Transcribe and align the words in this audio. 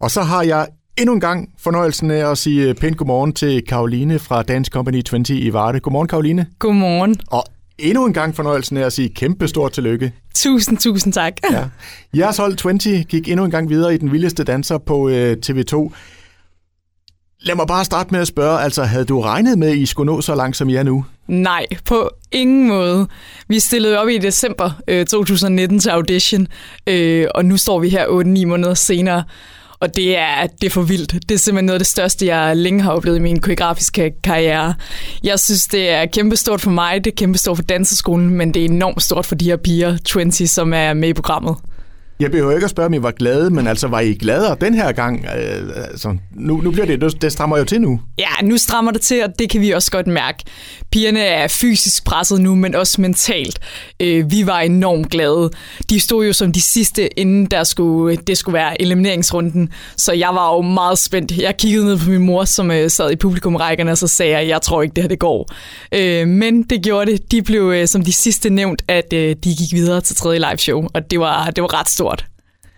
Og 0.00 0.10
så 0.10 0.22
har 0.22 0.42
jeg 0.42 0.66
endnu 0.98 1.14
en 1.14 1.20
gang 1.20 1.48
fornøjelsen 1.58 2.10
af 2.10 2.30
at 2.30 2.38
sige 2.38 2.74
pænt 2.74 2.96
godmorgen 2.96 3.32
til 3.32 3.62
Karoline 3.68 4.18
fra 4.18 4.42
Dance 4.42 4.70
Company 4.70 5.02
20 5.02 5.38
i 5.38 5.52
Varde. 5.52 5.80
Godmorgen, 5.80 6.08
Karoline. 6.08 6.46
Godmorgen. 6.58 7.16
Og 7.30 7.44
endnu 7.78 8.06
en 8.06 8.12
gang 8.12 8.36
fornøjelsen 8.36 8.76
af 8.76 8.86
at 8.86 8.92
sige 8.92 9.08
kæmpe 9.08 9.48
stort 9.48 9.72
tillykke. 9.72 10.12
Tusind, 10.34 10.78
tusind 10.78 11.12
tak. 11.12 11.32
Ja. 11.52 11.64
Jeres 12.16 12.36
hold 12.36 12.56
20 12.56 13.04
gik 13.04 13.28
endnu 13.28 13.44
en 13.44 13.50
gang 13.50 13.68
videre 13.68 13.94
i 13.94 13.98
den 13.98 14.12
vildeste 14.12 14.44
danser 14.44 14.78
på 14.78 15.08
øh, 15.08 15.36
TV2. 15.46 15.92
Lad 17.40 17.54
mig 17.54 17.66
bare 17.66 17.84
starte 17.84 18.10
med 18.12 18.20
at 18.20 18.26
spørge, 18.26 18.60
altså 18.60 18.82
havde 18.82 19.04
du 19.04 19.20
regnet 19.20 19.58
med, 19.58 19.68
at 19.68 19.76
I 19.76 19.86
skulle 19.86 20.12
nå 20.12 20.20
så 20.20 20.34
langt, 20.34 20.56
som 20.56 20.68
I 20.68 20.74
er 20.74 20.82
nu? 20.82 21.04
Nej, 21.26 21.66
på 21.84 22.10
ingen 22.32 22.68
måde. 22.68 23.06
Vi 23.48 23.58
stillede 23.58 23.98
op 23.98 24.08
i 24.08 24.18
december 24.18 24.70
øh, 24.88 25.06
2019 25.06 25.78
til 25.78 25.90
audition, 25.90 26.46
øh, 26.86 27.26
og 27.34 27.44
nu 27.44 27.56
står 27.56 27.78
vi 27.78 27.88
her 27.88 28.06
8-9 28.42 28.46
måneder 28.46 28.74
senere. 28.74 29.24
Og 29.80 29.96
det 29.96 30.16
er, 30.16 30.46
det 30.60 30.66
er 30.66 30.70
for 30.70 30.82
vildt. 30.82 31.12
Det 31.12 31.34
er 31.34 31.38
simpelthen 31.38 31.66
noget 31.66 31.74
af 31.74 31.80
det 31.80 31.86
største, 31.86 32.26
jeg 32.26 32.56
længe 32.56 32.82
har 32.82 32.92
oplevet 32.92 33.16
i 33.16 33.20
min 33.20 33.40
koreografiske 33.40 34.12
karriere. 34.24 34.74
Jeg 35.24 35.40
synes, 35.40 35.66
det 35.66 35.90
er 35.90 36.06
kæmpestort 36.06 36.60
for 36.60 36.70
mig, 36.70 37.04
det 37.04 37.10
er 37.10 37.14
kæmpestort 37.16 37.56
for 37.56 37.64
danseskolen, 37.64 38.30
men 38.30 38.54
det 38.54 38.60
er 38.60 38.64
enormt 38.64 39.02
stort 39.02 39.26
for 39.26 39.34
de 39.34 39.44
her 39.44 39.56
piger, 39.56 39.96
20, 39.96 40.32
som 40.32 40.74
er 40.74 40.94
med 40.94 41.08
i 41.08 41.12
programmet. 41.12 41.56
Jeg 42.20 42.30
behøver 42.30 42.52
ikke 42.52 42.64
at 42.64 42.70
spørge, 42.70 42.86
om 42.86 42.94
I 42.94 43.02
var 43.02 43.10
glade, 43.10 43.50
men 43.50 43.66
altså, 43.66 43.88
var 43.88 44.00
I 44.00 44.12
gladere 44.12 44.56
den 44.60 44.74
her 44.74 44.92
gang? 44.92 45.24
Øh, 45.24 45.70
altså, 45.90 46.16
nu, 46.34 46.60
nu 46.60 46.70
bliver 46.70 46.86
det, 46.86 47.22
det 47.22 47.32
strammer 47.32 47.58
jo 47.58 47.64
til 47.64 47.80
nu. 47.80 48.00
Ja, 48.18 48.28
nu 48.42 48.56
strammer 48.56 48.92
det 48.92 49.00
til, 49.00 49.24
og 49.24 49.38
det 49.38 49.50
kan 49.50 49.60
vi 49.60 49.70
også 49.70 49.90
godt 49.90 50.06
mærke. 50.06 50.44
Pigerne 50.90 51.20
er 51.20 51.48
fysisk 51.48 52.04
presset 52.04 52.40
nu, 52.40 52.54
men 52.54 52.74
også 52.74 53.00
mentalt. 53.00 53.58
Øh, 54.00 54.30
vi 54.30 54.46
var 54.46 54.60
enormt 54.60 55.10
glade. 55.10 55.50
De 55.90 56.00
stod 56.00 56.26
jo 56.26 56.32
som 56.32 56.52
de 56.52 56.60
sidste, 56.60 57.18
inden 57.18 57.46
der 57.46 57.64
skulle, 57.64 58.16
det 58.16 58.38
skulle 58.38 58.54
være 58.54 58.82
elimineringsrunden, 58.82 59.72
så 59.96 60.12
jeg 60.12 60.28
var 60.28 60.54
jo 60.54 60.62
meget 60.62 60.98
spændt. 60.98 61.38
Jeg 61.38 61.56
kiggede 61.56 61.84
ned 61.84 61.98
på 61.98 62.10
min 62.10 62.22
mor, 62.22 62.44
som 62.44 62.70
øh, 62.70 62.90
sad 62.90 63.10
i 63.10 63.16
publikumrækkerne, 63.16 63.90
og 63.90 63.98
så 63.98 64.08
sagde 64.08 64.32
jeg, 64.32 64.48
jeg 64.48 64.62
tror 64.62 64.82
ikke, 64.82 64.94
det 64.94 65.04
her 65.04 65.08
det 65.08 65.18
går. 65.18 65.52
Øh, 65.92 66.28
men 66.28 66.62
det 66.62 66.82
gjorde 66.82 67.12
det. 67.12 67.32
De 67.32 67.42
blev 67.42 67.62
øh, 67.62 67.88
som 67.88 68.04
de 68.04 68.12
sidste 68.12 68.50
nævnt, 68.50 68.82
at 68.88 69.12
øh, 69.12 69.36
de 69.44 69.54
gik 69.56 69.72
videre 69.72 70.00
til 70.00 70.16
tredje 70.16 70.38
live 70.38 70.58
show, 70.58 70.88
og 70.94 71.10
det 71.10 71.20
var, 71.20 71.50
det 71.50 71.62
var 71.62 71.80
ret 71.80 71.88
stort 71.88 72.05
stort. 72.05 72.05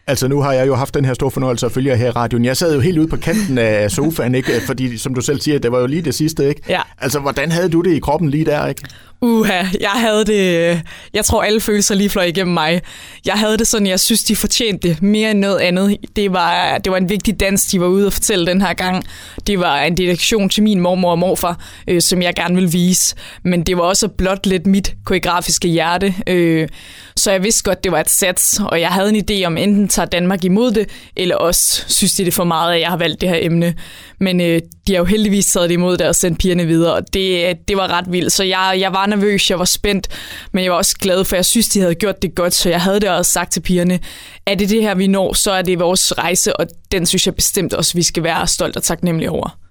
Altså 0.09 0.29
nu 0.29 0.41
har 0.41 0.53
jeg 0.53 0.67
jo 0.67 0.75
haft 0.75 0.95
den 0.95 1.05
her 1.05 1.15
store 1.15 1.31
fornøjelse 1.31 1.67
at 1.67 1.73
følge 1.73 1.97
her 1.97 2.07
i 2.07 2.11
radioen. 2.11 2.45
Jeg 2.45 2.57
sad 2.57 2.75
jo 2.75 2.81
helt 2.81 2.99
ude 2.99 3.09
på 3.09 3.17
kanten 3.17 3.59
af 3.59 3.91
sofaen, 3.91 4.35
ikke? 4.35 4.53
fordi 4.67 4.99
som 4.99 5.15
du 5.15 5.21
selv 5.21 5.41
siger, 5.41 5.59
det 5.59 5.73
var 5.73 5.81
jo 5.81 5.87
lige 5.87 6.03
det 6.03 6.15
sidste. 6.15 6.49
Ikke? 6.49 6.63
Ja. 6.69 6.81
Altså 6.99 7.19
hvordan 7.19 7.53
havde 7.53 7.69
du 7.69 7.81
det 7.81 7.93
i 7.93 7.99
kroppen 7.99 8.31
lige 8.31 8.45
der? 8.45 8.67
Ikke? 8.67 8.83
Uha, 9.21 9.65
jeg 9.81 9.91
havde 9.91 10.25
det... 10.25 10.83
Jeg 11.15 11.25
tror, 11.25 11.43
alle 11.43 11.61
følelser 11.61 11.95
lige 11.95 12.11
fløj 12.11 12.25
igennem 12.25 12.55
mig. 12.55 12.83
Jeg 13.27 13.35
havde 13.35 13.59
det 13.59 13.67
sådan, 13.67 13.87
jeg 13.87 14.01
synes, 14.01 14.25
de 14.25 14.37
fortjente 14.37 14.89
det 14.89 15.03
mere 15.03 15.31
end 15.31 15.39
noget 15.39 15.59
andet. 15.59 15.97
Det 16.17 16.33
var, 16.33 16.79
det 16.79 16.93
var 16.93 16.99
en 16.99 17.09
vigtig 17.09 17.41
dans, 17.41 17.67
de 17.67 17.81
var 17.81 17.87
ude 17.87 18.07
at 18.07 18.13
fortælle 18.13 18.47
den 18.47 18.61
her 18.61 18.75
gang. 18.75 19.05
Det 19.47 19.61
var 19.61 19.81
en 19.81 19.97
dedikation 19.97 20.49
til 20.49 20.63
min 20.63 20.81
mormor 20.81 21.11
og 21.11 21.19
morfar, 21.19 21.61
øh, 21.89 22.03
som 22.03 22.23
jeg 22.23 22.35
gerne 22.35 22.55
vil 22.55 22.73
vise. 22.73 23.15
Men 23.45 23.63
det 23.63 23.77
var 23.77 23.83
også 23.83 24.09
blot 24.09 24.47
lidt 24.47 24.67
mit 24.67 24.95
koreografiske 25.05 25.69
hjerte. 25.69 26.15
Øh, 26.27 26.69
så 27.17 27.31
jeg 27.31 27.43
vidste 27.43 27.65
godt, 27.65 27.85
det 27.85 27.93
var 27.93 28.01
et 28.01 28.11
sats, 28.11 28.61
og 28.65 28.81
jeg 28.81 28.89
havde 28.89 29.09
en 29.15 29.25
idé 29.31 29.47
om, 29.47 29.57
enten 29.57 29.89
tager 29.99 30.07
Danmark 30.07 30.45
imod 30.45 30.71
det, 30.73 30.89
eller 31.17 31.37
også 31.37 31.85
synes 31.89 32.15
de 32.15 32.25
det 32.25 32.35
for 32.35 32.45
meget, 32.45 32.75
at 32.75 32.81
jeg 32.81 32.89
har 32.89 32.97
valgt 32.97 33.21
det 33.21 33.29
her 33.29 33.39
emne. 33.41 33.75
Men 34.21 34.41
øh, 34.41 34.61
de 34.87 34.93
har 34.93 34.99
jo 34.99 35.05
heldigvis 35.05 35.47
taget 35.47 35.69
det 35.69 35.75
imod 35.75 35.97
det 35.97 36.07
og 36.07 36.15
sendt 36.15 36.39
pigerne 36.39 36.67
videre, 36.67 36.95
og 36.95 37.15
det, 37.15 37.49
øh, 37.49 37.55
det 37.69 37.77
var 37.77 37.89
ret 37.89 38.13
vildt. 38.13 38.33
Så 38.33 38.45
jeg, 38.45 38.77
jeg 38.79 38.93
var 38.93 39.07
nervøs, 39.07 39.51
jeg 39.51 39.59
var 39.59 39.65
spændt, 39.65 40.09
men 40.53 40.65
jeg 40.65 40.73
var 40.73 40.79
også 40.79 40.97
glad, 41.01 41.25
for 41.25 41.37
jeg 41.37 41.45
synes, 41.45 41.69
de 41.69 41.81
havde 41.81 41.95
gjort 41.95 42.23
det 42.23 42.35
godt, 42.35 42.55
så 42.55 42.69
jeg 42.71 42.81
havde 42.81 43.01
det 43.01 43.09
også 43.09 43.33
sagt 43.33 43.53
til 43.53 43.61
pigerne, 43.61 44.01
er 44.47 44.55
det 44.55 44.69
det 44.71 44.83
her, 44.83 44.95
vi 44.95 45.07
når, 45.07 45.33
så 45.33 45.51
er 45.51 45.63
det 45.63 45.79
vores 45.79 46.19
rejse, 46.19 46.57
og 46.57 46.67
den 46.93 47.07
synes 47.07 47.27
jeg 47.27 47.35
bestemt 47.35 47.75
også, 47.75 47.95
vi 47.95 48.03
skal 48.03 48.23
være 48.23 48.47
stolt 48.47 48.77
og 48.77 48.83
taknemmelige 48.83 49.31
over. 49.31 49.68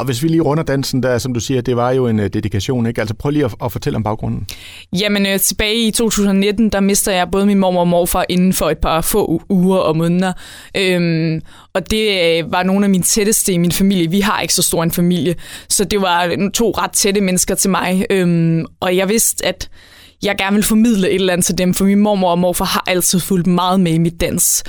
Og 0.00 0.06
hvis 0.06 0.22
vi 0.22 0.28
lige 0.28 0.40
runder 0.40 0.64
dansen, 0.64 1.02
der, 1.02 1.18
som 1.18 1.34
du 1.34 1.40
siger, 1.40 1.60
det 1.60 1.76
var 1.76 1.90
jo 1.90 2.06
en 2.06 2.20
øh, 2.20 2.30
dedikation, 2.32 2.86
ikke? 2.86 3.00
Altså 3.00 3.14
prøv 3.14 3.30
lige 3.30 3.44
at, 3.44 3.54
at 3.64 3.72
fortælle 3.72 3.96
om 3.96 4.02
baggrunden. 4.02 4.46
Jamen 4.92 5.26
øh, 5.26 5.40
tilbage 5.40 5.86
i 5.86 5.90
2019, 5.90 6.68
der 6.68 6.80
mister 6.80 7.12
jeg 7.12 7.28
både 7.32 7.46
min 7.46 7.58
mormor 7.58 7.80
og 7.80 7.88
morfar 7.88 8.24
inden 8.28 8.52
for 8.52 8.70
et 8.70 8.78
par 8.78 9.00
få 9.00 9.42
uger 9.48 9.78
og 9.78 9.96
måneder. 9.96 10.32
Øhm, 10.76 11.40
og 11.74 11.90
det 11.90 12.38
øh, 12.38 12.52
var 12.52 12.62
nogle 12.62 12.84
af 12.86 12.90
mine 12.90 13.02
tætteste 13.02 13.52
i 13.52 13.58
min 13.58 13.72
familie. 13.72 14.10
Vi 14.10 14.20
har 14.20 14.40
ikke 14.40 14.54
så 14.54 14.62
stor 14.62 14.82
en 14.82 14.90
familie, 14.90 15.34
så 15.68 15.84
det 15.84 16.00
var 16.00 16.50
to 16.54 16.70
ret 16.70 16.92
tætte 16.92 17.20
mennesker 17.20 17.54
til 17.54 17.70
mig. 17.70 18.06
Øhm, 18.10 18.64
og 18.80 18.96
jeg 18.96 19.08
vidste, 19.08 19.46
at 19.46 19.68
jeg 20.22 20.34
gerne 20.38 20.54
ville 20.54 20.66
formidle 20.66 21.08
et 21.08 21.14
eller 21.14 21.32
andet 21.32 21.46
til 21.46 21.58
dem, 21.58 21.74
for 21.74 21.84
min 21.84 21.98
mormor 21.98 22.30
og 22.30 22.38
morfar 22.38 22.64
har 22.64 22.84
altid 22.86 23.20
fulgt 23.20 23.46
meget 23.46 23.80
med 23.80 23.92
i 23.92 23.98
mit 23.98 24.20
dans 24.20 24.64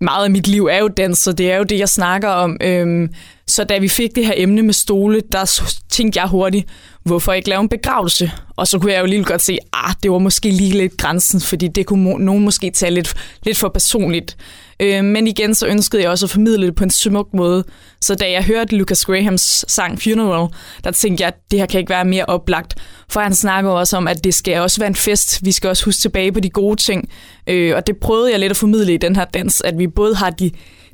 meget 0.00 0.24
af 0.24 0.30
mit 0.30 0.46
liv 0.46 0.66
er 0.66 0.78
jo 0.78 0.88
dans, 0.88 1.18
så 1.18 1.32
det 1.32 1.52
er 1.52 1.56
jo 1.56 1.62
det, 1.62 1.78
jeg 1.78 1.88
snakker 1.88 2.28
om. 2.28 2.56
Øhm, 2.60 3.08
så 3.46 3.64
da 3.64 3.78
vi 3.78 3.88
fik 3.88 4.14
det 4.14 4.26
her 4.26 4.34
emne 4.36 4.62
med 4.62 4.74
stole, 4.74 5.22
der 5.32 5.62
tænkte 5.88 6.20
jeg 6.20 6.28
hurtigt, 6.28 6.68
hvorfor 7.10 7.32
ikke 7.32 7.48
lave 7.48 7.60
en 7.60 7.68
begravelse? 7.68 8.32
Og 8.56 8.68
så 8.68 8.78
kunne 8.78 8.92
jeg 8.92 9.00
jo 9.00 9.06
lige 9.06 9.24
godt 9.24 9.42
se, 9.42 9.58
ah, 9.72 9.94
det 10.02 10.10
var 10.10 10.18
måske 10.18 10.50
lige 10.50 10.72
lidt 10.72 10.96
grænsen, 10.96 11.40
fordi 11.40 11.68
det 11.68 11.86
kunne 11.86 12.24
nogen 12.24 12.44
måske 12.44 12.70
tage 12.70 12.90
lidt, 12.90 13.14
lidt 13.44 13.58
for 13.58 13.68
personligt. 13.68 14.36
Øh, 14.80 15.04
men 15.04 15.26
igen, 15.26 15.54
så 15.54 15.66
ønskede 15.66 16.02
jeg 16.02 16.10
også 16.10 16.26
at 16.26 16.30
formidle 16.30 16.66
det 16.66 16.74
på 16.74 16.84
en 16.84 16.90
smuk 16.90 17.34
måde. 17.34 17.64
Så 18.00 18.14
da 18.14 18.30
jeg 18.30 18.44
hørte 18.44 18.76
Lucas 18.76 19.04
Grahams 19.04 19.64
sang 19.68 20.02
Funeral, 20.02 20.48
der 20.84 20.90
tænkte 20.90 21.22
jeg, 21.22 21.28
at 21.28 21.34
det 21.50 21.58
her 21.58 21.66
kan 21.66 21.80
ikke 21.80 21.90
være 21.90 22.04
mere 22.04 22.24
oplagt. 22.24 22.74
For 23.08 23.20
han 23.20 23.34
snakker 23.34 23.70
også 23.70 23.96
om, 23.96 24.08
at 24.08 24.24
det 24.24 24.34
skal 24.34 24.60
også 24.60 24.80
være 24.80 24.88
en 24.88 24.94
fest. 24.94 25.44
Vi 25.44 25.52
skal 25.52 25.70
også 25.70 25.84
huske 25.84 26.00
tilbage 26.00 26.32
på 26.32 26.40
de 26.40 26.50
gode 26.50 26.76
ting. 26.76 27.08
Øh, 27.46 27.76
og 27.76 27.86
det 27.86 27.96
prøvede 27.96 28.30
jeg 28.30 28.40
lidt 28.40 28.50
at 28.50 28.56
formidle 28.56 28.94
i 28.94 28.96
den 28.96 29.16
her 29.16 29.24
dans, 29.24 29.60
at 29.60 29.78
vi 29.78 29.86
både 29.86 30.14
har 30.14 30.30
de 30.30 30.50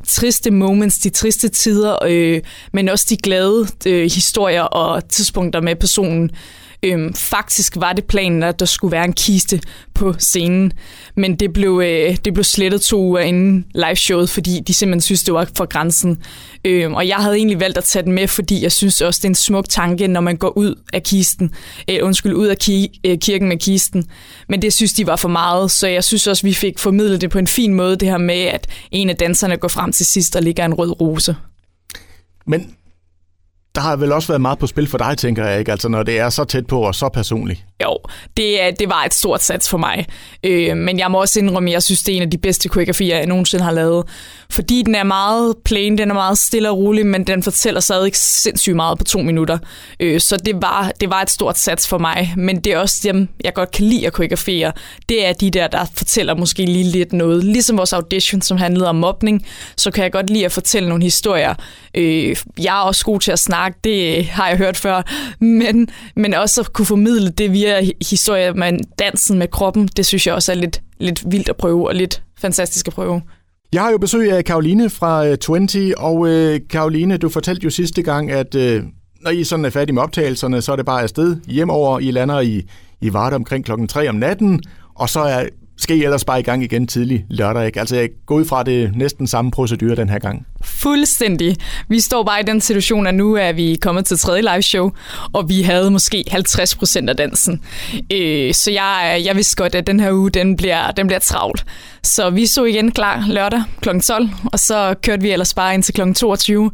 triste 0.07 0.51
moments, 0.51 0.99
de 0.99 1.11
triste 1.11 1.49
tider, 1.49 1.99
øh, 2.07 2.41
men 2.73 2.89
også 2.89 3.07
de 3.11 3.17
glade 3.17 3.67
øh, 3.87 4.03
historier 4.03 4.63
og 4.63 5.09
tidspunkter 5.09 5.61
med 5.61 5.77
personen. 5.77 6.31
Øhm, 6.83 7.15
faktisk 7.15 7.77
var 7.77 7.93
det 7.93 8.05
planen, 8.05 8.43
at 8.43 8.61
der 8.61 8.67
skulle 8.67 8.93
være 8.93 9.05
en 9.05 9.13
kiste 9.13 9.61
på 9.95 10.15
scenen, 10.19 10.73
men 11.17 11.37
det 11.37 11.53
blev, 11.53 11.81
øh, 11.85 12.17
det 12.25 12.35
blev 12.35 12.45
slettet 12.45 12.81
to 12.81 13.01
uger 13.01 13.21
inden 13.21 13.67
liveshowet, 13.75 14.31
fordi 14.31 14.61
de 14.67 14.75
simpelthen 14.75 15.01
synes, 15.01 15.23
det 15.23 15.35
var 15.35 15.49
for 15.57 15.67
grænsen. 15.67 16.23
Øhm, 16.65 16.95
og 16.95 17.09
jeg 17.09 17.17
havde 17.17 17.37
egentlig 17.37 17.61
valgt 17.61 17.79
at 17.79 17.85
tage 17.85 18.03
den 18.03 18.13
med, 18.13 18.29
fordi 18.29 18.63
jeg 18.63 18.73
synes 18.73 19.01
også, 19.01 19.19
det 19.19 19.25
er 19.25 19.29
en 19.29 19.35
smuk 19.35 19.69
tanke, 19.69 20.09
når 20.09 20.21
man 20.21 20.37
går 20.37 20.59
ud 20.59 20.75
af 20.93 21.03
kisten, 21.03 21.51
øh, 21.91 21.99
undskyld, 22.03 22.35
ud 22.35 22.47
af 22.47 22.57
ki- 22.63 23.01
øh, 23.05 23.19
kirken 23.19 23.49
med 23.49 23.59
kisten. 23.59 24.05
Men 24.49 24.63
det 24.63 24.73
synes 24.73 24.93
de 24.93 25.07
var 25.07 25.17
for 25.17 25.29
meget, 25.29 25.71
så 25.71 25.87
jeg 25.89 26.05
synes 26.05 26.27
også, 26.27 26.43
vi 26.43 26.55
fik 26.55 26.79
formidlet 26.79 27.21
det 27.21 27.31
på 27.31 27.39
en 27.39 27.47
fin 27.47 27.75
måde, 27.75 27.97
det 27.97 28.09
her 28.09 28.19
med, 28.19 28.41
at 28.41 28.67
en 28.91 29.11
af 29.11 29.17
danserne 29.17 29.57
går 29.57 29.69
frem 29.69 29.93
til 29.93 30.07
sidst 30.07 30.37
og 30.37 30.43
ligger 30.43 30.65
en 30.65 30.75
rød 30.75 31.01
rose. 31.01 31.37
Men 32.47 32.75
der 33.77 33.83
har 33.83 33.97
vel 33.97 34.13
også 34.13 34.29
været 34.29 34.41
meget 34.41 34.59
på 34.59 34.67
spil 34.67 34.89
for 34.89 34.99
dig, 34.99 35.19
tænker 35.19 35.47
jeg, 35.47 35.59
ikke? 35.59 35.73
Altså, 35.73 35.89
når 35.89 36.03
det 36.03 36.19
er 36.19 36.31
så 36.31 36.45
tæt 36.45 36.67
på 36.67 36.81
og 36.81 36.95
så 36.95 37.09
personligt. 37.09 37.65
Jo, 37.85 37.99
det, 38.37 38.59
det 38.79 38.89
var 38.89 39.05
et 39.05 39.15
stort 39.15 39.43
sats 39.43 39.71
for 39.71 39.79
mig. 39.79 40.07
Øh, 40.45 40.77
men 40.77 40.99
jeg 40.99 41.11
må 41.11 41.21
også 41.21 41.41
indrømme, 41.41 41.71
at 41.71 41.73
jeg 41.73 41.83
synes, 41.83 42.03
det 42.03 42.13
er 42.13 42.17
en 42.17 42.23
af 42.23 42.31
de 42.31 42.39
bedste 42.39 42.69
koreografier, 42.69 43.17
jeg 43.17 43.27
nogensinde 43.27 43.65
har 43.65 43.73
lavet. 43.73 44.05
Fordi 44.51 44.83
den 44.83 44.95
er 44.95 45.05
meget 45.05 45.55
plain, 45.65 45.99
den 45.99 46.11
er 46.11 46.15
meget 46.15 46.39
stille 46.39 46.71
og 46.71 46.77
rolig, 46.77 47.07
men 47.07 47.27
den 47.27 47.43
fortæller 47.43 47.81
sig 47.81 48.07
ikke 48.07 48.19
sindssygt 48.19 48.77
meget 48.77 48.99
på 48.99 49.05
to 49.05 49.19
minutter. 49.19 49.59
Øh, 50.01 50.21
så 50.21 50.37
det 50.37 50.63
var, 50.63 50.93
det 51.01 51.11
var 51.11 51.23
et 51.23 51.31
stort 51.31 51.59
sats 51.59 51.89
for 51.89 51.99
mig. 51.99 52.35
Men 52.37 52.61
det 52.61 52.73
er 52.73 52.79
også 52.79 53.01
dem, 53.03 53.29
jeg 53.45 53.55
godt 53.55 53.71
kan 53.71 53.85
lide 53.85 54.07
at 54.07 54.13
koreografere. 54.13 54.73
Det 55.09 55.27
er 55.27 55.33
de 55.33 55.51
der, 55.51 55.67
der 55.67 55.85
fortæller 55.95 56.35
måske 56.35 56.65
lige 56.65 56.85
lidt 56.85 57.13
noget. 57.13 57.45
Ligesom 57.45 57.79
vores 57.79 57.93
audition, 57.93 58.43
som 58.43 58.57
handlede 58.57 58.89
om 58.89 58.97
mobning, 58.97 59.47
så 59.77 59.91
kan 59.91 60.05
jeg 60.05 60.13
godt 60.13 60.31
lide 60.31 60.45
at 60.45 60.53
fortælle 60.53 60.89
nogle 60.89 61.05
historier. 61.05 61.55
Øh, 61.95 62.37
jeg 62.59 62.79
er 62.79 62.83
også 62.83 63.05
god 63.05 63.21
til 63.21 63.33
at 63.33 63.39
snakke, 63.39 63.66
det 63.85 64.25
har 64.27 64.49
jeg 64.49 64.59
hørt 64.59 64.77
før. 64.77 65.03
Men, 65.41 65.89
men 66.17 66.35
også 66.35 66.61
at 66.61 66.73
kunne 66.73 66.87
formidle 66.87 67.31
det 67.31 67.53
via 67.53 67.87
historie 68.09 68.53
med 68.53 68.79
dansen 68.99 69.39
med 69.39 69.49
kroppen, 69.49 69.89
det 69.97 70.07
synes 70.07 70.27
jeg 70.27 70.35
også 70.35 70.53
er 70.53 70.57
lidt, 70.57 70.83
lidt 70.99 71.33
vildt 71.33 71.49
at 71.49 71.57
prøve, 71.57 71.89
og 71.89 71.95
lidt 71.95 72.23
fantastisk 72.39 72.89
at 72.89 72.95
prøve. 72.95 73.23
Jeg 73.73 73.83
har 73.83 73.91
jo 73.91 73.99
besøg 73.99 74.33
af 74.33 74.45
Karoline 74.45 74.91
fra 74.91 75.27
øh, 75.27 75.37
20, 75.37 75.99
og 75.99 76.15
uh, 76.15 76.57
Karoline, 76.71 77.17
du 77.17 77.29
fortalte 77.29 77.65
jo 77.65 77.71
sidste 77.71 78.03
gang, 78.03 78.31
at 78.31 78.55
øh, 78.55 78.83
når 79.21 79.31
I 79.31 79.45
sådan 79.45 79.65
er 79.65 79.71
færdige 79.71 79.95
med 79.95 80.03
optagelserne, 80.03 80.63
så 80.63 80.73
er 80.73 80.77
det 80.77 80.87
bare 80.87 81.03
afsted 81.03 81.37
hjemover. 81.47 81.99
I 81.99 82.11
lander 82.11 82.41
i, 82.41 82.63
i 83.01 83.13
Varde 83.13 83.37
omkring 83.37 83.65
klokken 83.65 83.89
3 83.89 84.09
om 84.09 84.15
natten, 84.15 84.63
og 84.95 85.09
så 85.09 85.21
er 85.21 85.47
skal 85.79 85.97
I 85.97 86.05
ellers 86.05 86.25
bare 86.25 86.41
i 86.41 86.43
gang 86.43 86.63
igen 86.63 86.87
tidlig 86.87 87.27
lørdag, 87.31 87.67
ikke? 87.67 87.81
Altså 87.81 87.97
jeg 87.97 88.09
går 88.27 88.35
ud 88.35 88.45
fra 88.45 88.63
det 88.63 88.97
næsten 88.97 89.27
samme 89.27 89.51
procedure 89.51 89.97
den 89.97 90.09
her 90.09 90.19
gang. 90.19 90.47
Fuldstændig. 90.65 91.57
Vi 91.89 92.01
står 92.01 92.23
bare 92.23 92.41
i 92.41 92.45
den 92.45 92.61
situation, 92.61 93.07
at 93.07 93.15
nu 93.15 93.35
er 93.35 93.53
vi 93.53 93.79
kommet 93.81 94.05
til 94.05 94.19
tredje 94.19 94.43
live 94.43 94.63
show, 94.63 94.91
og 95.33 95.49
vi 95.49 95.63
havde 95.63 95.91
måske 95.91 96.25
50 96.31 96.75
procent 96.77 97.11
af 97.11 97.17
dansen. 97.17 97.61
Øh, 98.13 98.55
så 98.55 98.71
jeg, 98.71 99.23
jeg 99.25 99.37
vidste 99.37 99.57
godt, 99.57 99.75
at 99.75 99.87
den 99.87 100.01
her 100.01 100.13
uge, 100.13 100.31
den 100.31 100.57
bliver, 100.57 100.91
den 100.91 101.07
bliver 101.07 101.21
travlt. 101.21 101.65
Så 102.03 102.31
vi 102.31 102.47
så 102.47 102.65
igen 102.65 102.93
klar 102.93 103.25
lørdag 103.29 103.63
kl. 103.81 103.89
12, 104.01 104.29
og 104.53 104.59
så 104.59 104.95
kørte 105.03 105.23
vi 105.23 105.31
ellers 105.31 105.55
bare 105.55 105.75
ind 105.75 105.83
til 105.83 105.95
kl. 105.95 106.13
22. 106.13 106.71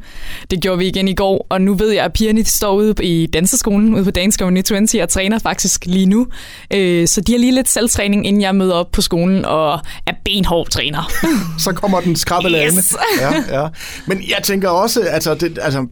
Det 0.51 0.63
gjorde 0.63 0.79
vi 0.79 0.87
igen 0.87 1.09
i 1.09 1.15
går, 1.15 1.47
og 1.51 1.61
nu 1.61 1.75
ved 1.75 1.91
jeg, 1.91 2.05
at 2.05 2.13
pigerne 2.13 2.45
står 2.45 2.75
ude 2.75 2.95
i 3.03 3.27
danseskolen, 3.27 3.95
ude 3.95 4.05
på 4.05 4.11
Dance 4.11 4.39
Community 4.39 4.73
20, 4.87 5.03
og 5.03 5.09
træner 5.09 5.39
faktisk 5.39 5.87
lige 5.87 6.07
nu. 6.07 6.27
Øh, 6.75 7.09
så 7.09 7.21
de 7.21 7.33
har 7.33 7.39
lige 7.39 7.53
lidt 7.53 7.69
selvtræning, 7.69 8.27
inden 8.27 8.43
jeg 8.43 8.55
møder 8.55 8.75
op 8.75 8.93
på 8.93 9.03
skolen 9.03 9.45
og 9.45 9.81
er 10.07 10.13
benhård 10.25 10.69
træner. 10.69 11.13
så 11.65 11.73
kommer 11.73 12.01
den 12.01 12.17
skrabbelande. 12.17 12.79
Yes. 12.79 12.97
ja, 13.21 13.63
ja. 13.63 13.69
Men 14.07 14.19
jeg 14.29 14.39
tænker 14.43 14.69
også, 14.69 15.01
altså, 15.01 15.35
det, 15.35 15.59
altså, 15.63 15.87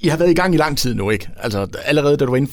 I 0.00 0.08
har 0.08 0.16
været 0.16 0.30
i 0.30 0.34
gang 0.34 0.54
i 0.54 0.56
lang 0.56 0.78
tid 0.78 0.94
nu, 0.94 1.10
ikke? 1.10 1.28
Altså, 1.36 1.66
allerede 1.84 2.16
da 2.16 2.24
du 2.24 2.30
var 2.30 2.36
inde 2.36 2.50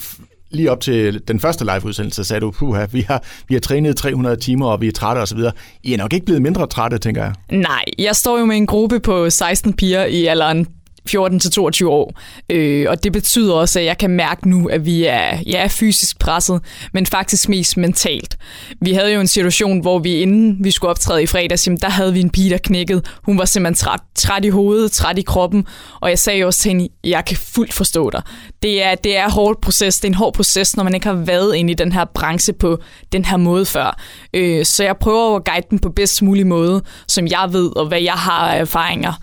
lige 0.52 0.72
op 0.72 0.82
til 0.82 1.22
den 1.28 1.40
første 1.40 1.66
live-udsendelse, 1.66 2.24
sagde 2.24 2.40
du, 2.40 2.52
puha, 2.52 2.86
vi 2.92 3.02
har, 3.02 3.24
vi 3.48 3.56
har 3.56 3.60
trænet 3.60 3.98
300 3.98 4.36
timer, 4.36 4.68
og 4.68 4.82
vi 4.82 4.88
er 4.88 4.92
trætte 4.92 5.20
osv. 5.20 5.40
I 5.84 5.94
er 5.94 5.98
nok 5.98 6.14
ikke 6.14 6.26
blevet 6.26 6.42
mindre 6.42 6.68
trætte, 6.68 6.98
tænker 6.98 7.24
jeg. 7.24 7.34
Nej, 7.52 7.84
jeg 7.98 8.16
står 8.16 8.40
jo 8.40 8.46
med 8.46 8.58
en 8.58 8.66
gruppe 8.66 9.00
på 9.00 9.30
16 9.30 9.74
piger 9.74 10.06
i 10.06 10.26
alderen 10.26 10.68
14-22 11.10 11.86
år. 11.86 12.20
Øh, 12.50 12.86
og 12.90 13.04
det 13.04 13.14
betyder 13.14 13.54
også, 13.54 13.80
at 13.80 13.86
jeg 13.86 13.98
kan 13.98 14.10
mærke 14.10 14.50
nu, 14.50 14.68
at 14.68 14.86
vi 14.86 15.06
er, 15.06 15.38
ja, 15.48 15.68
fysisk 15.70 16.20
presset, 16.20 16.62
men 16.94 17.06
faktisk 17.06 17.50
mest 17.50 17.78
mentalt. 17.78 18.38
Vi 18.82 18.94
havde 18.94 19.14
jo 19.14 19.20
en 19.20 19.28
situation, 19.28 19.80
hvor 19.80 20.00
vi 20.00 20.16
inden 20.16 20.58
vi 20.64 20.72
skulle 20.72 20.92
optræde 20.92 21.24
i 21.24 21.28
fredags, 21.28 21.68
jamen, 21.68 21.78
der 21.78 21.90
havde 21.90 22.14
vi 22.14 22.20
en 22.20 22.30
pige, 22.30 22.50
der 22.50 22.58
knækkede. 22.58 23.02
Hun 23.24 23.38
var 23.38 23.46
simpelthen 23.46 23.76
træt, 23.76 24.00
træt 24.16 24.46
i 24.46 24.50
hovedet, 24.50 24.92
træt 24.92 25.18
i 25.18 25.22
kroppen, 25.22 25.68
og 26.02 26.10
jeg 26.10 26.20
sagde 26.20 26.46
også 26.46 26.60
til 26.60 26.70
hende, 26.70 26.90
jeg 27.04 27.26
kan 27.26 27.38
fuldt 27.38 27.74
forstå 27.74 28.10
dig. 28.10 28.22
Det 28.64 28.84
er, 28.84 28.96
det 28.96 29.18
er 29.18 29.30
hård 29.30 29.62
proces, 29.62 30.00
det 30.00 30.08
er 30.08 30.10
en 30.10 30.16
hård 30.16 30.34
proces, 30.34 30.76
når 30.76 30.84
man 30.84 30.94
ikke 30.94 31.08
har 31.08 31.14
været 31.14 31.56
inde 31.56 31.72
i 31.72 31.76
den 31.76 31.92
her 31.92 32.06
branche 32.06 32.54
på 32.54 32.80
den 33.12 33.26
her 33.26 33.38
måde 33.38 33.66
før. 33.66 34.00
Øh, 34.34 34.66
så 34.66 34.84
jeg 34.84 34.98
prøver 34.98 35.36
at 35.36 35.46
guide 35.46 35.68
dem 35.72 35.80
på 35.80 35.90
bedst 35.90 36.22
mulig 36.22 36.48
måde, 36.48 36.82
som 37.08 37.28
jeg 37.28 37.48
ved, 37.52 37.78
og 37.78 37.88
hvad 37.88 38.02
jeg 38.02 38.14
har 38.14 38.52
af 38.54 38.60
erfaringer. 38.60 39.14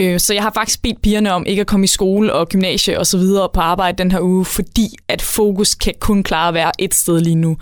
Øh, 0.00 0.20
så 0.20 0.34
jeg 0.34 0.42
har 0.42 0.50
faktisk 0.54 0.82
bedt 0.82 1.02
pigerne 1.02 1.32
om 1.32 1.46
ikke 1.46 1.60
at 1.60 1.66
komme 1.66 1.84
i 1.84 1.86
skole 1.86 2.32
og 2.32 2.48
gymnasie 2.48 2.98
og 2.98 3.06
så 3.06 3.18
videre 3.18 3.48
på 3.54 3.60
arbejde 3.60 3.98
den 3.98 4.12
her 4.12 4.20
uge, 4.20 4.44
fordi 4.44 4.88
at 5.08 5.22
fokus 5.22 5.74
kan 5.74 5.94
kun 6.00 6.22
klare 6.22 6.48
at 6.48 6.54
være 6.54 6.72
et 6.78 6.94
sted 6.94 7.20
lige 7.20 7.34
nu. 7.34 7.56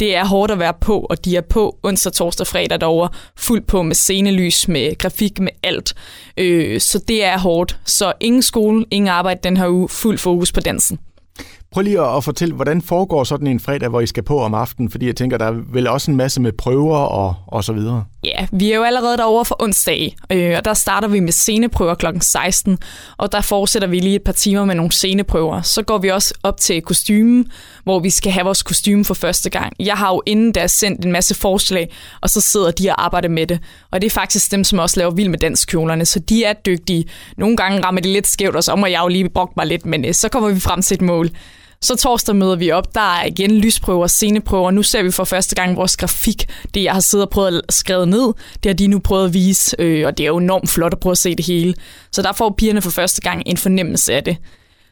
Det 0.00 0.16
er 0.16 0.24
hårdt 0.24 0.52
at 0.52 0.58
være 0.58 0.74
på, 0.80 1.06
og 1.10 1.24
de 1.24 1.36
er 1.36 1.40
på 1.40 1.78
onsdag, 1.82 2.12
torsdag, 2.12 2.46
fredag 2.46 2.80
derovre, 2.80 3.08
fuldt 3.36 3.66
på 3.66 3.82
med 3.82 3.94
scenelys, 3.94 4.68
med 4.68 4.98
grafik, 4.98 5.40
med 5.40 5.52
alt. 5.62 5.94
Øh, 6.36 6.80
så 6.80 6.98
det 7.08 7.24
er 7.24 7.38
hårdt. 7.38 7.78
Så 7.84 8.12
ingen 8.20 8.42
skole, 8.42 8.84
ingen 8.90 9.08
arbejde 9.08 9.40
den 9.44 9.56
her 9.56 9.68
uge, 9.68 9.88
fuld 9.88 10.18
fokus 10.18 10.52
på 10.52 10.60
dansen. 10.60 10.98
Prøv 11.72 11.82
lige 11.82 12.00
at 12.00 12.24
fortælle, 12.24 12.54
hvordan 12.54 12.82
foregår 12.82 13.24
sådan 13.24 13.46
en 13.46 13.60
fredag, 13.60 13.88
hvor 13.88 14.00
I 14.00 14.06
skal 14.06 14.22
på 14.22 14.40
om 14.40 14.54
aftenen? 14.54 14.90
Fordi 14.90 15.06
jeg 15.06 15.16
tænker, 15.16 15.38
der 15.38 15.44
er 15.44 15.54
vel 15.72 15.88
også 15.88 16.10
en 16.10 16.16
masse 16.16 16.40
med 16.40 16.52
prøver 16.52 16.96
og, 16.96 17.34
og 17.46 17.64
så 17.64 17.72
videre. 17.72 18.04
Ja, 18.24 18.46
vi 18.52 18.72
er 18.72 18.76
jo 18.76 18.82
allerede 18.82 19.16
derovre 19.16 19.44
for 19.44 19.62
onsdag, 19.62 20.16
øh, 20.32 20.54
og 20.56 20.64
der 20.64 20.74
starter 20.74 21.08
vi 21.08 21.20
med 21.20 21.32
sceneprøver 21.32 21.94
kl. 21.94 22.06
16, 22.20 22.78
og 23.16 23.32
der 23.32 23.40
fortsætter 23.40 23.88
vi 23.88 24.00
lige 24.00 24.14
et 24.14 24.22
par 24.22 24.32
timer 24.32 24.64
med 24.64 24.74
nogle 24.74 24.92
sceneprøver. 24.92 25.62
Så 25.62 25.82
går 25.82 25.98
vi 25.98 26.08
også 26.08 26.34
op 26.42 26.56
til 26.56 26.82
kostymen, 26.82 27.46
hvor 27.84 27.98
vi 27.98 28.10
skal 28.10 28.32
have 28.32 28.44
vores 28.44 28.62
kostume 28.62 29.04
for 29.04 29.14
første 29.14 29.50
gang. 29.50 29.72
Jeg 29.80 29.94
har 29.94 30.08
jo 30.08 30.22
inden 30.26 30.52
da 30.52 30.66
sendt 30.66 31.04
en 31.04 31.12
masse 31.12 31.34
forslag, 31.34 31.92
og 32.20 32.30
så 32.30 32.40
sidder 32.40 32.70
de 32.70 32.90
og 32.90 33.04
arbejder 33.04 33.28
med 33.28 33.46
det. 33.46 33.60
Og 33.90 34.00
det 34.00 34.06
er 34.06 34.10
faktisk 34.10 34.50
dem, 34.50 34.64
som 34.64 34.78
også 34.78 35.00
laver 35.00 35.10
vild 35.10 35.28
med 35.28 35.38
danskjolerne, 35.38 36.04
så 36.04 36.18
de 36.18 36.44
er 36.44 36.52
dygtige. 36.52 37.04
Nogle 37.36 37.56
gange 37.56 37.84
rammer 37.84 38.00
det 38.00 38.10
lidt 38.10 38.26
skævt, 38.26 38.56
og 38.56 38.64
så 38.64 38.76
må 38.76 38.86
jeg 38.86 39.00
jo 39.02 39.08
lige 39.08 39.28
brugt 39.28 39.56
mig 39.56 39.66
lidt, 39.66 39.86
men 39.86 40.04
øh, 40.04 40.14
så 40.14 40.28
kommer 40.28 40.48
vi 40.48 40.60
frem 40.60 40.82
til 40.82 40.94
et 40.94 41.02
mål. 41.02 41.30
Så 41.82 41.96
torsdag 41.96 42.36
møder 42.36 42.56
vi 42.56 42.70
op. 42.70 42.94
Der 42.94 43.00
er 43.00 43.26
igen 43.26 43.58
lysprøver, 43.58 44.06
sceneprøver. 44.06 44.70
Nu 44.70 44.82
ser 44.82 45.02
vi 45.02 45.10
for 45.10 45.24
første 45.24 45.54
gang 45.54 45.76
vores 45.76 45.96
grafik. 45.96 46.48
Det, 46.74 46.82
jeg 46.82 46.92
har 46.92 47.00
siddet 47.00 47.26
og 47.26 47.30
prøvet 47.30 47.62
at 47.68 47.74
skrive 47.74 48.06
ned, 48.06 48.32
det 48.62 48.66
har 48.66 48.74
de 48.74 48.86
nu 48.86 48.98
prøvet 48.98 49.24
at 49.24 49.34
vise. 49.34 49.76
Øh, 49.78 50.06
og 50.06 50.18
det 50.18 50.24
er 50.24 50.28
jo 50.28 50.36
enormt 50.36 50.70
flot 50.70 50.92
at 50.92 51.00
prøve 51.00 51.10
at 51.10 51.18
se 51.18 51.34
det 51.34 51.46
hele. 51.46 51.74
Så 52.12 52.22
der 52.22 52.32
får 52.32 52.54
pigerne 52.58 52.82
for 52.82 52.90
første 52.90 53.20
gang 53.20 53.42
en 53.46 53.56
fornemmelse 53.56 54.14
af 54.14 54.24
det. 54.24 54.36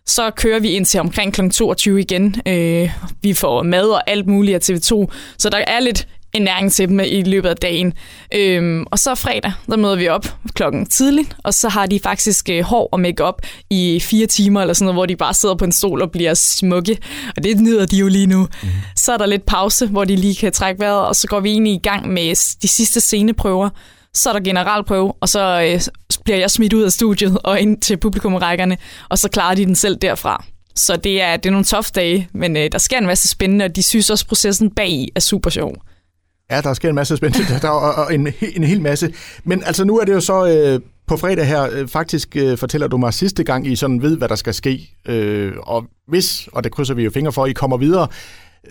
Så 0.07 0.31
kører 0.31 0.61
vi 0.61 0.69
ind 0.69 0.87
til 0.87 1.01
omkring 1.01 1.33
kl. 1.33 1.49
22 1.49 2.01
igen. 2.01 2.37
Øh, 2.47 2.91
vi 3.23 3.35
får 3.35 3.63
mad 3.63 3.89
og 3.89 4.11
alt 4.11 4.27
muligt 4.27 4.71
af 4.71 4.75
TV2. 4.75 5.07
Så 5.39 5.51
der 5.51 5.59
er 5.59 5.81
lidt 5.81 6.09
en 6.32 6.43
næring 6.43 6.73
til 6.73 6.88
dem 6.88 7.00
i 7.00 7.23
løbet 7.23 7.49
af 7.49 7.56
dagen. 7.56 7.93
Øhm, 8.35 8.85
og 8.91 8.99
så 8.99 9.15
fredag, 9.15 9.53
der 9.67 9.77
møder 9.77 9.97
vi 9.97 10.09
op 10.09 10.27
klokken 10.55 10.87
tidligt, 10.87 11.37
og 11.44 11.55
så 11.55 11.69
har 11.69 11.87
de 11.87 12.00
faktisk 12.00 12.49
øh, 12.50 12.62
hår 12.62 12.88
og 12.93 13.00
makeup 13.00 13.43
i 13.71 14.00
fire 14.03 14.27
timer, 14.27 14.61
eller 14.61 14.75
sådan 14.75 14.85
noget, 14.85 14.97
hvor 14.97 15.06
de 15.06 15.17
bare 15.17 15.35
sidder 15.35 15.55
på 15.55 15.65
en 15.65 15.73
stol 15.73 16.03
og 16.03 16.11
bliver 16.11 16.35
smukke. 16.35 16.99
Og 17.37 17.44
det 17.44 17.61
nyder 17.61 17.87
de 17.87 17.97
jo 17.97 18.09
lige 18.09 18.27
nu. 18.27 18.49
Mm. 18.62 18.69
Så 18.97 19.12
er 19.12 19.17
der 19.17 19.27
lidt 19.27 19.47
pause, 19.47 19.87
hvor 19.87 20.05
de 20.05 20.17
lige 20.17 20.35
kan 20.35 20.53
trække 20.53 20.81
vejret, 20.81 21.06
og 21.06 21.17
så 21.17 21.27
går 21.27 21.41
vi 21.41 21.50
egentlig 21.50 21.73
i 21.73 21.81
gang 21.82 22.09
med 22.09 22.59
de 22.62 22.69
sidste 22.69 23.00
sceneprøver. 23.00 23.71
Så 24.15 24.29
er 24.29 24.33
der 24.33 24.41
generalprøve, 24.41 25.12
og 25.21 25.29
så 25.29 25.41
øh, 25.62 25.81
bliver 26.25 26.38
jeg 26.38 26.50
smidt 26.50 26.73
ud 26.73 26.83
af 26.83 26.93
studiet 26.93 27.38
og 27.44 27.61
ind 27.61 27.79
til 27.79 27.97
publikumrækkerne, 27.97 28.76
og 29.09 29.19
så 29.19 29.29
klarer 29.29 29.55
de 29.55 29.65
den 29.65 29.75
selv 29.75 29.97
derfra. 29.97 30.44
Så 30.75 30.97
det 30.97 31.23
er, 31.23 31.37
det 31.37 31.47
er 31.47 31.50
nogle 31.50 31.65
tough 31.65 31.87
dage, 31.94 32.29
men 32.33 32.56
øh, 32.56 32.69
der 32.73 32.79
sker 32.79 32.99
en 32.99 33.06
masse 33.06 33.29
spændende, 33.29 33.65
og 33.65 33.76
de 33.76 33.83
synes 33.83 34.11
også, 34.11 34.26
processen 34.26 34.71
bag 34.71 35.09
er 35.15 35.21
super 35.21 35.50
sjov. 35.50 35.75
Ja, 36.50 36.61
der 36.61 36.75
sker 36.75 36.88
en 36.88 36.94
masse 36.94 37.17
spændende. 37.17 37.61
Der 37.62 37.69
er 37.69 38.08
en, 38.08 38.29
en 38.56 38.64
hel 38.64 38.81
masse. 38.81 39.12
Men 39.44 39.62
altså, 39.67 39.85
nu 39.85 39.99
er 39.99 40.05
det 40.05 40.12
jo 40.12 40.20
så 40.20 40.47
øh, 40.47 40.81
på 41.06 41.17
fredag 41.17 41.47
her. 41.47 41.69
Øh, 41.73 41.88
faktisk 41.88 42.37
øh, 42.37 42.58
fortæller 42.58 42.88
du 42.88 42.97
mig 42.97 43.14
sidste 43.14 43.44
gang, 43.44 43.67
I 43.67 43.76
sådan 43.76 44.02
ved, 44.02 44.17
hvad 44.17 44.29
der 44.29 44.35
skal 44.35 44.55
ske. 44.55 44.91
Øh, 45.06 45.52
og 45.62 45.87
hvis, 46.08 46.49
og 46.52 46.64
det 46.64 46.73
krydser 46.73 46.94
vi 46.94 47.05
jo 47.05 47.11
fingre 47.11 47.32
for, 47.32 47.47
I 47.47 47.52
kommer 47.52 47.76
videre, 47.76 48.08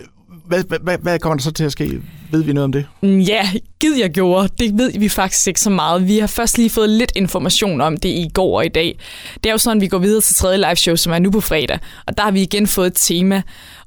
øh, 0.00 0.06
hvad, 0.46 0.78
hvad, 0.82 0.98
hvad 0.98 1.18
kommer 1.18 1.36
der 1.36 1.42
så 1.42 1.52
til 1.52 1.64
at 1.64 1.72
ske? 1.72 2.02
Ved 2.30 2.42
vi 2.42 2.52
noget 2.52 2.64
om 2.64 2.72
det? 2.72 2.86
Mm, 3.02 3.18
ja, 3.18 3.48
gid 3.80 3.98
jeg 3.98 4.10
gjorde. 4.10 4.48
Det 4.58 4.78
ved 4.78 4.92
vi 4.98 5.08
faktisk 5.08 5.46
ikke 5.46 5.60
så 5.60 5.70
meget. 5.70 6.08
Vi 6.08 6.18
har 6.18 6.26
først 6.26 6.58
lige 6.58 6.70
fået 6.70 6.88
lidt 6.88 7.12
information 7.16 7.80
om 7.80 7.96
det 7.96 8.08
i 8.08 8.30
går 8.34 8.56
og 8.56 8.64
i 8.64 8.68
dag. 8.68 8.98
Det 9.34 9.46
er 9.46 9.52
jo 9.52 9.58
sådan, 9.58 9.78
at 9.78 9.82
vi 9.82 9.88
går 9.88 9.98
videre 9.98 10.20
til 10.20 10.36
tredje 10.36 10.56
live 10.58 10.76
show, 10.76 10.96
som 10.96 11.12
er 11.12 11.18
nu 11.18 11.30
på 11.30 11.40
fredag. 11.40 11.78
Og 12.06 12.16
der 12.16 12.22
har 12.22 12.30
vi 12.30 12.42
igen 12.42 12.66
fået 12.66 12.86
et 12.86 12.92
tema. 12.96 13.42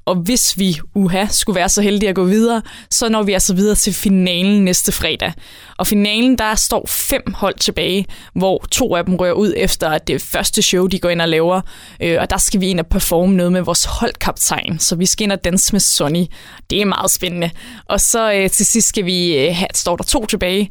Og 0.06 0.16
hvis 0.16 0.58
vi, 0.58 0.78
uha, 0.94 1.26
skulle 1.30 1.56
være 1.56 1.68
så 1.68 1.82
heldige 1.82 2.08
at 2.08 2.14
gå 2.14 2.24
videre, 2.24 2.62
så 2.90 3.08
når 3.08 3.22
vi 3.22 3.32
altså 3.32 3.54
videre 3.54 3.74
til 3.74 3.94
finalen 3.94 4.64
næste 4.64 4.92
fredag. 4.92 5.32
Og 5.78 5.86
finalen, 5.86 6.38
der 6.38 6.54
står 6.54 6.86
fem 6.90 7.22
hold 7.34 7.54
tilbage, 7.54 8.06
hvor 8.34 8.64
to 8.70 8.96
af 8.96 9.04
dem 9.04 9.16
rører 9.16 9.32
ud 9.32 9.54
efter 9.56 9.98
det 9.98 10.22
første 10.22 10.62
show, 10.62 10.86
de 10.86 10.98
går 10.98 11.08
ind 11.08 11.20
og 11.20 11.28
laver. 11.28 11.60
Øh, 12.00 12.20
og 12.20 12.30
der 12.30 12.36
skal 12.36 12.60
vi 12.60 12.66
ind 12.66 12.80
og 12.80 12.86
performe 12.86 13.36
noget 13.36 13.52
med 13.52 13.60
vores 13.60 13.84
holdkaptajn, 13.84 14.78
så 14.78 14.96
vi 14.96 15.06
skal 15.06 15.24
ind 15.24 15.32
og 15.32 15.44
danse 15.44 15.72
med 15.72 15.80
Sonny. 15.80 16.24
Det 16.70 16.80
er 16.80 16.84
meget 16.84 17.10
spændende. 17.10 17.50
Og 17.84 18.00
så 18.00 18.32
øh, 18.32 18.50
til 18.50 18.66
sidst 18.66 18.88
skal 18.88 19.04
vi 19.04 19.38
øh, 19.38 19.56
have, 19.56 19.68
står 19.74 19.96
der 19.96 20.04
to 20.04 20.26
tilbage, 20.26 20.70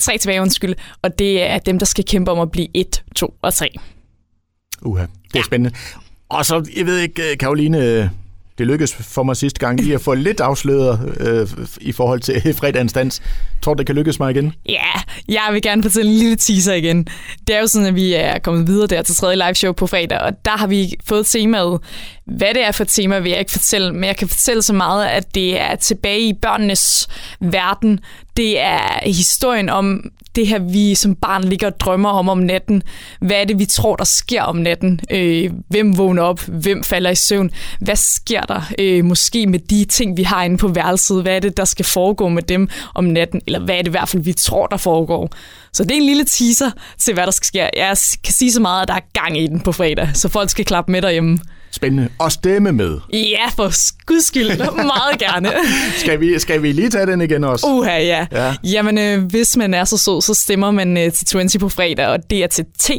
tre 0.00 0.18
tilbage, 0.18 0.42
undskyld, 0.42 0.74
og 1.02 1.18
det 1.18 1.42
er 1.42 1.58
dem, 1.58 1.78
der 1.78 1.86
skal 1.86 2.04
kæmpe 2.04 2.30
om 2.30 2.40
at 2.40 2.50
blive 2.50 2.68
et, 2.74 3.02
to 3.16 3.34
og 3.42 3.54
tre. 3.54 3.68
Uha, 4.82 5.02
det 5.02 5.08
er 5.34 5.38
ja. 5.38 5.42
spændende. 5.42 5.76
Og 6.28 6.46
så, 6.46 6.70
jeg 6.76 6.86
ved 6.86 6.98
ikke, 6.98 7.36
Karoline, 7.36 8.10
det 8.58 8.66
lykkedes 8.66 8.94
for 8.94 9.22
mig 9.22 9.36
sidste 9.36 9.60
gang 9.60 9.80
lige 9.80 9.94
at 9.94 10.00
få 10.00 10.14
lidt 10.14 10.40
afsløret 10.40 11.16
øh, 11.20 11.48
i 11.80 11.92
forhold 11.92 12.20
til 12.20 12.54
fredagens 12.60 12.92
dans. 12.92 13.22
Tror 13.68 13.74
du, 13.74 13.78
det 13.78 13.86
kan 13.86 13.94
lykkes 13.94 14.18
mig 14.18 14.30
igen? 14.30 14.52
Ja, 14.68 14.92
jeg 15.28 15.48
vil 15.52 15.62
gerne 15.62 15.82
fortælle 15.82 16.10
en 16.10 16.16
lille 16.16 16.36
teaser 16.36 16.74
igen. 16.74 17.08
Det 17.46 17.56
er 17.56 17.60
jo 17.60 17.66
sådan, 17.66 17.86
at 17.86 17.94
vi 17.94 18.14
er 18.14 18.38
kommet 18.38 18.66
videre 18.66 18.86
der 18.86 19.02
til 19.02 19.16
tredje 19.16 19.36
live 19.36 19.54
show 19.54 19.72
på 19.72 19.86
fredag, 19.86 20.18
og 20.18 20.44
der 20.44 20.50
har 20.50 20.66
vi 20.66 20.94
fået 21.04 21.26
temaet. 21.26 21.80
Hvad 22.24 22.54
det 22.54 22.64
er 22.64 22.72
for 22.72 22.84
et 22.84 22.88
tema, 22.88 23.18
vil 23.18 23.30
jeg 23.30 23.38
ikke 23.38 23.52
fortælle, 23.52 23.92
men 23.92 24.04
jeg 24.04 24.16
kan 24.16 24.28
fortælle 24.28 24.62
så 24.62 24.72
meget, 24.72 25.06
at 25.06 25.34
det 25.34 25.60
er 25.60 25.76
tilbage 25.76 26.20
i 26.20 26.32
børnenes 26.32 27.08
verden. 27.40 28.00
Det 28.36 28.60
er 28.60 29.00
historien 29.04 29.68
om 29.68 30.10
det 30.38 30.46
her, 30.46 30.58
vi 30.58 30.94
som 30.94 31.14
barn 31.14 31.44
ligger 31.44 31.66
og 31.66 31.80
drømmer 31.80 32.10
om 32.10 32.28
om 32.28 32.38
natten. 32.38 32.82
Hvad 33.20 33.36
er 33.36 33.44
det, 33.44 33.58
vi 33.58 33.64
tror, 33.64 33.96
der 33.96 34.04
sker 34.04 34.42
om 34.42 34.56
natten? 34.56 35.00
Øh, 35.10 35.50
hvem 35.68 35.98
vågner 35.98 36.22
op? 36.22 36.40
Hvem 36.40 36.84
falder 36.84 37.10
i 37.10 37.14
søvn? 37.14 37.50
Hvad 37.80 37.96
sker 37.96 38.40
der 38.40 38.62
øh, 38.78 39.04
måske 39.04 39.46
med 39.46 39.58
de 39.58 39.84
ting, 39.84 40.16
vi 40.16 40.22
har 40.22 40.44
inde 40.44 40.56
på 40.56 40.68
værelset? 40.68 41.22
Hvad 41.22 41.36
er 41.36 41.40
det, 41.40 41.56
der 41.56 41.64
skal 41.64 41.84
foregå 41.84 42.28
med 42.28 42.42
dem 42.42 42.68
om 42.94 43.04
natten? 43.04 43.40
Eller 43.46 43.57
hvad 43.64 43.74
er 43.74 43.78
det 43.78 43.86
i 43.86 43.90
hvert 43.90 44.08
fald, 44.08 44.22
vi 44.22 44.32
tror, 44.32 44.66
der 44.66 44.76
foregår? 44.76 45.30
Så 45.72 45.84
det 45.84 45.90
er 45.90 45.96
en 45.96 46.06
lille 46.06 46.24
teaser 46.24 46.70
til, 46.98 47.14
hvad 47.14 47.24
der 47.24 47.30
skal 47.30 47.46
ske. 47.46 47.58
Jeg 47.58 47.96
kan 48.24 48.32
sige 48.34 48.52
så 48.52 48.60
meget, 48.60 48.82
at 48.82 48.88
der 48.88 48.94
er 48.94 49.22
gang 49.22 49.38
i 49.38 49.46
den 49.46 49.60
på 49.60 49.72
fredag, 49.72 50.10
så 50.14 50.28
folk 50.28 50.50
skal 50.50 50.64
klappe 50.64 50.92
med 50.92 51.02
derhjemme. 51.02 51.38
Spændende. 51.70 52.08
Og 52.18 52.32
stemme 52.32 52.72
med. 52.72 52.98
Ja, 53.12 53.48
for 53.56 53.68
skyld. 54.20 54.58
Meget 54.76 55.18
gerne. 55.18 55.52
skal, 56.02 56.20
vi, 56.20 56.38
skal 56.38 56.62
vi 56.62 56.72
lige 56.72 56.90
tage 56.90 57.06
den 57.06 57.20
igen 57.20 57.44
også? 57.44 57.66
Uha, 57.66 57.98
ja. 57.98 58.26
ja. 58.32 58.54
Jamen, 58.64 58.98
øh, 58.98 59.24
hvis 59.24 59.56
man 59.56 59.74
er 59.74 59.84
så 59.84 59.96
sød, 59.96 60.22
så 60.22 60.34
stemmer 60.34 60.70
man 60.70 60.96
øh, 60.96 61.12
til 61.12 61.26
20 61.26 61.48
på 61.60 61.68
fredag, 61.68 62.06
og 62.06 62.18
det 62.30 62.42
er 62.42 62.46
til 62.46 62.64
T 62.78 62.90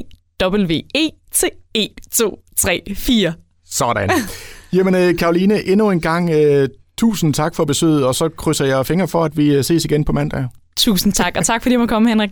W 0.44 0.74
E 0.96 1.10
T 1.34 1.44
1, 1.74 1.90
2, 2.12 2.40
3, 2.58 2.82
4. 2.96 3.34
Sådan. 3.72 4.12
Jamen, 4.74 4.96
øh, 4.96 5.18
Karoline, 5.18 5.68
endnu 5.68 5.92
en 5.92 6.02
gang 6.02 6.30
øh, 6.30 6.70
tusind 7.00 7.34
tak 7.34 7.56
for 7.56 7.66
besøget, 7.66 8.06
og 8.06 8.16
så 8.16 8.30
krydser 8.30 8.66
jeg 8.66 8.86
fingre 8.86 9.08
for, 9.08 9.24
at 9.24 9.38
vi 9.38 9.56
øh, 9.56 9.64
ses 9.64 9.86
igen 9.86 10.04
på 10.06 10.12
mandag. 10.12 10.48
Tusind 10.78 11.14
tak, 11.14 11.34
og 11.38 11.46
tak 11.46 11.62
fordi 11.62 11.74
jeg 11.74 11.80
måtte 11.80 11.94
komme, 11.94 12.10
Henrik. 12.10 12.30